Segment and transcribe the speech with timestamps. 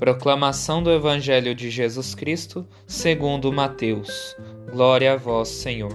[0.00, 4.34] Proclamação do Evangelho de Jesus Cristo, segundo Mateus.
[4.72, 5.92] Glória a vós, Senhor.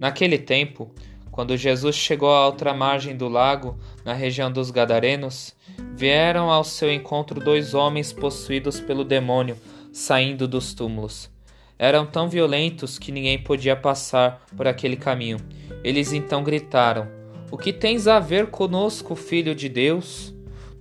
[0.00, 0.90] Naquele tempo,
[1.30, 5.54] quando Jesus chegou à outra margem do lago, na região dos Gadarenos,
[5.94, 9.58] vieram ao seu encontro dois homens possuídos pelo demônio,
[9.92, 11.30] saindo dos túmulos.
[11.78, 15.36] Eram tão violentos que ninguém podia passar por aquele caminho.
[15.84, 17.06] Eles então gritaram:
[17.50, 20.34] O que tens a ver conosco, filho de Deus?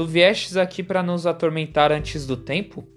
[0.00, 2.88] Tu viestes aqui para nos atormentar antes do tempo?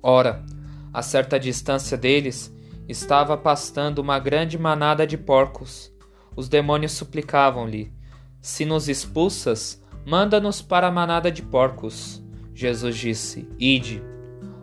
[0.00, 0.46] Ora,
[0.94, 2.54] a certa distância deles
[2.88, 5.92] estava pastando uma grande manada de porcos.
[6.36, 7.92] Os demônios suplicavam-lhe:
[8.40, 12.22] Se nos expulsas, manda-nos para a manada de porcos.
[12.54, 14.00] Jesus disse: Ide.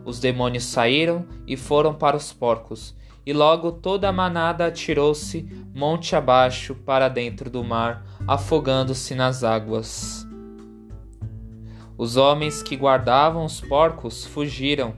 [0.02, 6.16] Os demônios saíram e foram para os porcos, e logo toda a manada atirou-se monte
[6.16, 10.29] abaixo para dentro do mar, afogando-se nas águas.
[12.00, 14.94] Os homens que guardavam os porcos fugiram,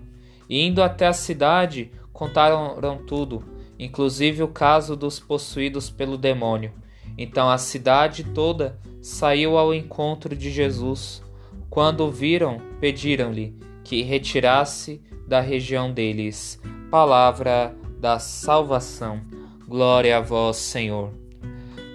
[0.48, 3.42] e indo até a cidade, contaram tudo,
[3.76, 6.72] inclusive o caso dos possuídos pelo demônio.
[7.18, 11.20] Então a cidade toda saiu ao encontro de Jesus.
[11.68, 16.62] Quando o viram, pediram-lhe que retirasse da região deles.
[16.88, 19.20] Palavra da salvação.
[19.66, 21.12] Glória a vós, Senhor.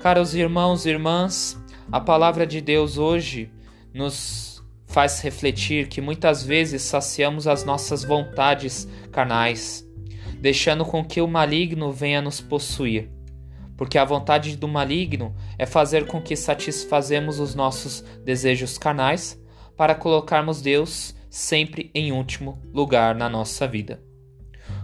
[0.01, 1.57] Caros irmãos e irmãs,
[1.89, 3.49] a palavra de Deus hoje
[3.93, 4.56] nos
[4.97, 9.87] faz refletir que muitas vezes saciamos as nossas vontades carnais,
[10.41, 13.07] deixando com que o maligno venha nos possuir.
[13.77, 19.39] Porque a vontade do maligno é fazer com que satisfazemos os nossos desejos carnais
[19.77, 24.01] para colocarmos Deus sempre em último lugar na nossa vida.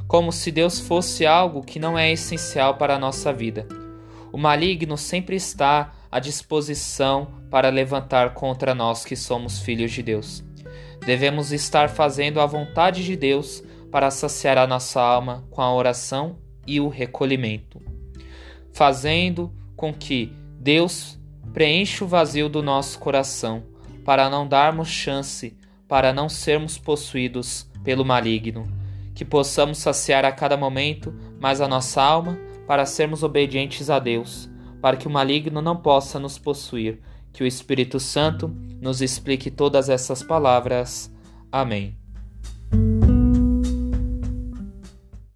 [0.07, 3.67] Como se Deus fosse algo que não é essencial para a nossa vida.
[4.31, 10.43] O maligno sempre está à disposição para levantar contra nós que somos filhos de Deus.
[11.03, 16.37] Devemos estar fazendo a vontade de Deus para saciar a nossa alma com a oração
[16.67, 17.81] e o recolhimento,
[18.71, 21.19] fazendo com que Deus
[21.51, 23.63] preencha o vazio do nosso coração,
[24.05, 25.57] para não darmos chance
[25.87, 28.67] para não sermos possuídos pelo maligno,
[29.15, 32.37] que possamos saciar a cada momento mais a nossa alma
[32.67, 34.52] para sermos obedientes a Deus
[34.83, 36.99] para que o maligno não possa nos possuir.
[37.31, 38.49] Que o Espírito Santo
[38.81, 41.09] nos explique todas essas palavras.
[41.49, 42.02] Amém.